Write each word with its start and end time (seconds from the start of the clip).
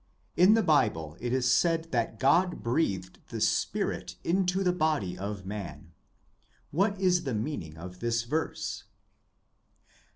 In 0.35 0.55
the 0.55 0.63
Bible 0.63 1.15
it 1.19 1.31
is 1.31 1.51
said 1.51 1.91
that 1.91 2.19
God 2.19 2.63
breathed 2.63 3.19
the 3.27 3.39
spirit 3.39 4.15
into 4.23 4.63
the 4.63 4.73
body 4.73 5.15
of 5.15 5.45
man: 5.45 5.91
What 6.71 6.99
is 6.99 7.23
the 7.23 7.35
meaning 7.35 7.77
of 7.77 7.99
this 7.99 8.23
verse 8.23 8.85